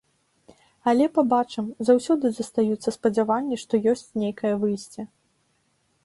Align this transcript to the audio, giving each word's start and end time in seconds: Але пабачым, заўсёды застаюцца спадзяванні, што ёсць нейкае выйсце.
Але 0.91 1.05
пабачым, 1.17 1.65
заўсёды 1.89 2.31
застаюцца 2.37 2.93
спадзяванні, 2.97 3.59
што 3.65 3.73
ёсць 3.91 4.09
нейкае 4.23 4.55
выйсце. 4.63 5.01